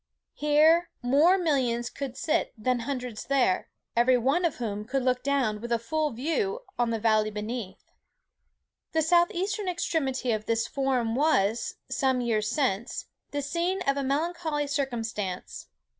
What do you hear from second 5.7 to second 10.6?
a full view on the valley beneath. "The south eastern extremity of